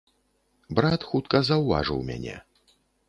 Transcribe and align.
Брат 0.79 1.05
хутка 1.09 1.41
заўважыў 1.51 2.03
мяне. 2.09 2.35